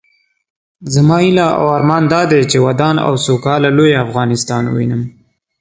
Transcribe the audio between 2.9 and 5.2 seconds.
او سوکاله لوئ افغانستان ووينم